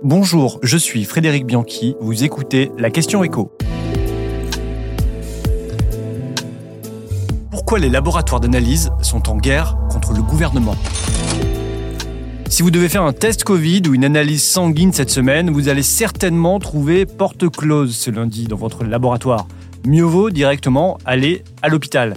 Bonjour, 0.00 0.58
je 0.62 0.76
suis 0.76 1.04
Frédéric 1.04 1.46
Bianchi, 1.46 1.94
vous 2.00 2.24
écoutez 2.24 2.72
la 2.78 2.90
question 2.90 3.22
écho. 3.22 3.52
Pourquoi 7.50 7.78
les 7.78 7.88
laboratoires 7.88 8.40
d'analyse 8.40 8.90
sont 9.00 9.28
en 9.28 9.36
guerre 9.36 9.76
contre 9.90 10.12
le 10.12 10.22
gouvernement? 10.22 10.74
Si 12.48 12.62
vous 12.62 12.72
devez 12.72 12.88
faire 12.88 13.02
un 13.02 13.12
test 13.12 13.44
Covid 13.44 13.82
ou 13.88 13.94
une 13.94 14.04
analyse 14.04 14.42
sanguine 14.42 14.92
cette 14.92 15.10
semaine, 15.10 15.50
vous 15.50 15.68
allez 15.68 15.84
certainement 15.84 16.58
trouver 16.58 17.06
porte 17.06 17.48
close 17.48 17.94
ce 17.94 18.10
lundi 18.10 18.46
dans 18.46 18.56
votre 18.56 18.82
laboratoire. 18.82 19.46
Mieux 19.86 20.04
vaut 20.04 20.30
directement 20.30 20.98
aller 21.04 21.44
à 21.62 21.68
l'hôpital. 21.68 22.14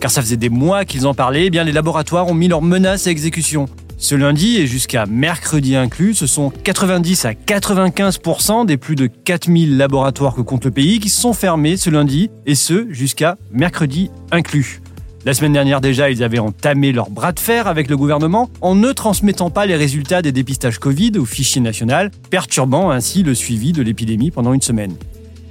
Car 0.00 0.10
ça 0.10 0.22
faisait 0.22 0.36
des 0.36 0.48
mois 0.48 0.84
qu'ils 0.84 1.06
en 1.06 1.14
parlaient, 1.14 1.46
eh 1.46 1.50
bien 1.50 1.62
les 1.62 1.72
laboratoires 1.72 2.26
ont 2.26 2.34
mis 2.34 2.48
leurs 2.48 2.62
menaces 2.62 3.06
à 3.06 3.10
exécution. 3.10 3.66
Ce 4.00 4.14
lundi 4.14 4.58
et 4.58 4.68
jusqu'à 4.68 5.06
mercredi 5.06 5.74
inclus, 5.74 6.14
ce 6.14 6.28
sont 6.28 6.50
90 6.50 7.24
à 7.24 7.32
95% 7.32 8.64
des 8.64 8.76
plus 8.76 8.94
de 8.94 9.08
4000 9.08 9.76
laboratoires 9.76 10.36
que 10.36 10.40
compte 10.40 10.64
le 10.64 10.70
pays 10.70 11.00
qui 11.00 11.08
sont 11.08 11.32
fermés 11.32 11.76
ce 11.76 11.90
lundi, 11.90 12.30
et 12.46 12.54
ce 12.54 12.86
jusqu'à 12.90 13.36
mercredi 13.50 14.12
inclus. 14.30 14.82
La 15.24 15.34
semaine 15.34 15.52
dernière 15.52 15.80
déjà, 15.80 16.10
ils 16.10 16.22
avaient 16.22 16.38
entamé 16.38 16.92
leur 16.92 17.10
bras 17.10 17.32
de 17.32 17.40
fer 17.40 17.66
avec 17.66 17.90
le 17.90 17.96
gouvernement 17.96 18.48
en 18.60 18.76
ne 18.76 18.92
transmettant 18.92 19.50
pas 19.50 19.66
les 19.66 19.74
résultats 19.74 20.22
des 20.22 20.30
dépistages 20.30 20.78
Covid 20.78 21.18
au 21.18 21.24
fichier 21.24 21.60
national, 21.60 22.12
perturbant 22.30 22.90
ainsi 22.90 23.24
le 23.24 23.34
suivi 23.34 23.72
de 23.72 23.82
l'épidémie 23.82 24.30
pendant 24.30 24.52
une 24.52 24.62
semaine. 24.62 24.94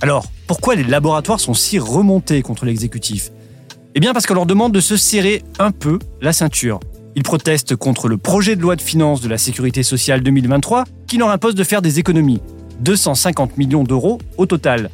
Alors, 0.00 0.24
pourquoi 0.46 0.76
les 0.76 0.84
laboratoires 0.84 1.40
sont 1.40 1.52
si 1.52 1.78
remontés 1.78 2.40
contre 2.40 2.64
l'exécutif? 2.64 3.32
Eh 3.94 4.00
bien 4.00 4.14
parce 4.14 4.26
qu'on 4.26 4.34
leur 4.34 4.46
demande 4.46 4.72
de 4.72 4.80
se 4.80 4.96
serrer 4.96 5.42
un 5.58 5.72
peu 5.72 5.98
la 6.22 6.32
ceinture. 6.32 6.80
Ils 7.16 7.22
protestent 7.22 7.76
contre 7.76 8.08
le 8.08 8.16
projet 8.16 8.56
de 8.56 8.62
loi 8.62 8.76
de 8.76 8.82
finances 8.82 9.20
de 9.20 9.28
la 9.28 9.38
sécurité 9.38 9.82
sociale 9.82 10.20
2023 10.22 10.84
qui 11.06 11.18
leur 11.18 11.30
impose 11.30 11.54
de 11.54 11.64
faire 11.64 11.82
des 11.82 11.98
économies. 11.98 12.40
250 12.80 13.58
millions 13.58 13.84
d'euros 13.84 14.18
au 14.36 14.46
total. 14.46 14.90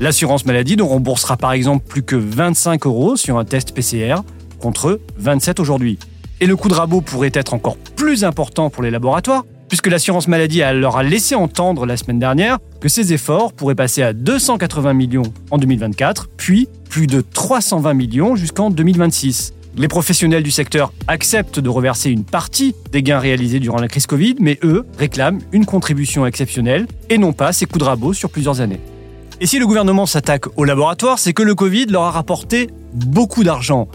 L'assurance 0.00 0.44
maladie 0.44 0.76
ne 0.76 0.82
remboursera 0.82 1.36
par 1.36 1.52
exemple 1.52 1.86
plus 1.86 2.02
que 2.02 2.16
25 2.16 2.86
euros 2.86 3.16
sur 3.16 3.38
un 3.38 3.44
test 3.44 3.72
PCR 3.74 4.16
contre 4.58 5.00
27 5.16 5.60
aujourd'hui. 5.60 5.98
Et 6.40 6.46
le 6.46 6.56
coût 6.56 6.68
de 6.68 6.74
rabot 6.74 7.00
pourrait 7.00 7.30
être 7.32 7.54
encore 7.54 7.76
plus 7.76 8.24
important 8.24 8.70
pour 8.70 8.82
les 8.82 8.90
laboratoires 8.90 9.44
puisque 9.68 9.86
l'assurance 9.86 10.28
maladie 10.28 10.60
leur 10.74 10.96
a 10.96 11.02
laissé 11.02 11.34
entendre 11.34 11.86
la 11.86 11.96
semaine 11.96 12.18
dernière 12.18 12.58
que 12.80 12.88
ces 12.88 13.12
efforts 13.12 13.52
pourraient 13.52 13.74
passer 13.74 14.02
à 14.02 14.12
280 14.12 14.92
millions 14.92 15.32
en 15.50 15.58
2024, 15.58 16.28
puis 16.36 16.68
plus 16.88 17.06
de 17.06 17.20
320 17.20 17.94
millions 17.94 18.36
jusqu'en 18.36 18.70
2026. 18.70 19.54
Les 19.76 19.88
professionnels 19.88 20.44
du 20.44 20.52
secteur 20.52 20.92
acceptent 21.08 21.58
de 21.58 21.68
reverser 21.68 22.08
une 22.10 22.22
partie 22.22 22.76
des 22.92 23.02
gains 23.02 23.18
réalisés 23.18 23.58
durant 23.58 23.80
la 23.80 23.88
crise 23.88 24.06
Covid, 24.06 24.36
mais 24.38 24.56
eux 24.62 24.86
réclament 24.96 25.40
une 25.50 25.66
contribution 25.66 26.26
exceptionnelle 26.26 26.86
et 27.10 27.18
non 27.18 27.32
pas 27.32 27.52
ces 27.52 27.66
coups 27.66 27.80
de 27.80 27.84
rabot 27.84 28.12
sur 28.12 28.30
plusieurs 28.30 28.60
années. 28.60 28.78
Et 29.40 29.46
si 29.46 29.58
le 29.58 29.66
gouvernement 29.66 30.06
s'attaque 30.06 30.44
aux 30.56 30.64
laboratoires, 30.64 31.18
c'est 31.18 31.32
que 31.32 31.42
le 31.42 31.56
Covid 31.56 31.86
leur 31.86 32.02
a 32.02 32.12
rapporté 32.12 32.68
beaucoup 32.92 33.42
d'argent. 33.42 33.88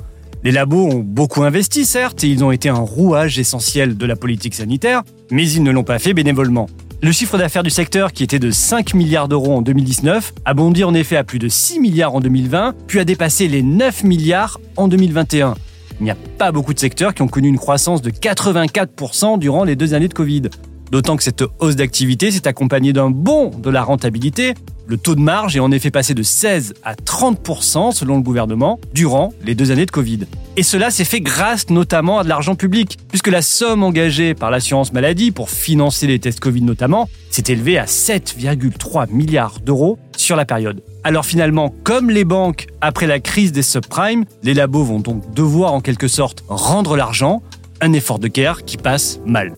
Les 0.44 0.52
labos 0.52 0.86
ont 0.86 1.00
beaucoup 1.00 1.44
investi, 1.44 1.86
certes, 1.86 2.26
et 2.26 2.28
ils 2.28 2.44
ont 2.44 2.52
été 2.52 2.68
un 2.68 2.80
rouage 2.80 3.40
essentiel 3.40 3.96
de 3.98 4.06
la 4.06 4.18
politique 4.18 4.56
sanitaire, 4.56 5.04
mais 5.32 5.50
ils 5.50 5.64
ne 5.64 5.72
l'ont 5.72 5.84
pas 5.84 6.00
fait 6.00 6.14
bénévolement. 6.14 6.68
Le 7.02 7.14
chiffre 7.14 7.38
d'affaires 7.38 7.64
du 7.64 7.70
secteur, 7.70 8.12
qui 8.12 8.24
était 8.24 8.40
de 8.40 8.52
5 8.52 8.96
milliards 8.96 9.30
d'euros 9.30 9.56
en 9.56 9.62
2019, 9.62 10.34
a 10.44 10.54
bondi 10.54 10.84
en 10.84 10.94
effet 10.94 11.16
à 11.16 11.24
plus 11.24 11.40
de 11.40 11.48
6 11.48 11.80
milliards 11.80 12.16
en 12.16 12.20
2020, 12.20 12.74
puis 12.88 13.00
a 13.00 13.06
dépassé 13.06 13.48
les 13.48 13.64
9 13.64 14.04
milliards 14.04 14.60
en 14.76 14.90
2021. 14.90 15.56
Il 16.00 16.06
n'y 16.06 16.12
a 16.12 16.18
pas 16.38 16.52
beaucoup 16.52 16.74
de 16.74 16.80
secteurs 16.80 17.14
qui 17.14 17.22
ont 17.22 17.28
connu 17.28 17.50
une 17.50 17.58
croissance 17.58 18.02
de 18.02 18.10
84% 18.10 19.38
durant 19.38 19.66
les 19.66 19.76
deux 19.76 19.94
années 19.94 20.08
de 20.08 20.14
Covid. 20.14 20.44
D'autant 20.92 21.18
que 21.18 21.24
cette 21.24 21.44
hausse 21.60 21.76
d'activité 21.76 22.32
s'est 22.32 22.48
accompagnée 22.48 22.94
d'un 22.94 23.10
bond 23.10 23.50
de 23.50 23.70
la 23.70 23.84
rentabilité. 23.84 24.56
Le 24.88 24.98
taux 24.98 25.14
de 25.14 25.20
marge 25.20 25.56
est 25.56 25.60
en 25.60 25.72
effet 25.72 25.92
passé 25.92 26.16
de 26.16 26.24
16 26.24 26.74
à 26.84 26.96
30% 26.96 27.92
selon 27.92 28.16
le 28.16 28.24
gouvernement 28.24 28.80
durant 28.94 29.34
les 29.44 29.54
deux 29.54 29.72
années 29.72 29.86
de 29.86 29.92
Covid. 29.92 30.22
Et 30.58 30.64
cela 30.64 30.90
s'est 30.90 31.04
fait 31.04 31.22
grâce 31.22 31.70
notamment 31.70 32.18
à 32.18 32.24
de 32.24 32.30
l'argent 32.30 32.56
public, 32.56 32.98
puisque 33.10 33.28
la 33.28 33.44
somme 33.44 33.84
engagée 33.84 34.34
par 34.34 34.50
l'assurance 34.50 34.92
maladie 34.92 35.30
pour 35.32 35.52
financer 35.52 36.08
les 36.08 36.18
tests 36.18 36.40
Covid 36.40 36.64
notamment 36.64 37.08
s'est 37.30 37.44
élevée 37.50 37.78
à 37.78 37.86
7,3 37.86 39.12
milliards 39.12 39.60
d'euros 39.60 40.00
sur 40.18 40.36
la 40.36 40.46
période. 40.46 40.82
Alors 41.04 41.26
finalement, 41.26 41.74
comme 41.84 42.10
les 42.10 42.26
banques 42.26 42.68
après 42.82 43.08
la 43.08 43.20
crise 43.20 43.52
des 43.52 43.64
subprimes, 43.64 44.26
les 44.44 44.54
labos 44.54 44.84
vont 44.84 45.00
donc 45.00 45.34
devoir 45.34 45.74
en 45.74 45.82
quelque 45.82 46.08
sorte 46.08 46.44
rendre 46.48 46.98
l'argent, 46.98 47.42
un 47.82 47.94
effort 47.94 48.20
de 48.20 48.28
guerre 48.28 48.66
qui 48.66 48.78
passe 48.78 49.20
mal. 49.26 49.56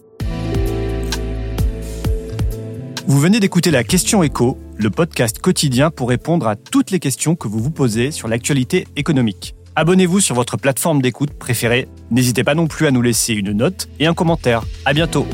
Vous 3.07 3.19
venez 3.19 3.39
d'écouter 3.39 3.71
la 3.71 3.83
question 3.83 4.21
écho, 4.23 4.57
le 4.77 4.89
podcast 4.89 5.39
quotidien 5.39 5.89
pour 5.89 6.09
répondre 6.09 6.47
à 6.47 6.55
toutes 6.55 6.91
les 6.91 6.99
questions 6.99 7.35
que 7.35 7.47
vous 7.47 7.59
vous 7.59 7.71
posez 7.71 8.11
sur 8.11 8.27
l'actualité 8.27 8.87
économique. 8.95 9.55
Abonnez-vous 9.75 10.19
sur 10.19 10.35
votre 10.35 10.57
plateforme 10.57 11.01
d'écoute 11.01 11.33
préférée. 11.33 11.87
N'hésitez 12.11 12.43
pas 12.43 12.55
non 12.55 12.67
plus 12.67 12.87
à 12.87 12.91
nous 12.91 13.01
laisser 13.01 13.33
une 13.33 13.51
note 13.51 13.89
et 13.99 14.05
un 14.05 14.13
commentaire. 14.13 14.63
À 14.85 14.93
bientôt. 14.93 15.25